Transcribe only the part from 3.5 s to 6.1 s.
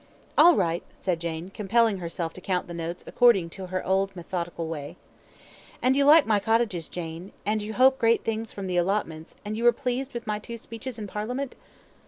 to her old methodical way. "And you